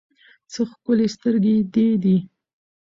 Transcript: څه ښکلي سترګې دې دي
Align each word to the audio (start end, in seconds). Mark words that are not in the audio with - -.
څه 0.51 0.61
ښکلي 0.69 1.07
سترګې 1.15 1.55
دې 1.73 1.87
دي 2.03 2.17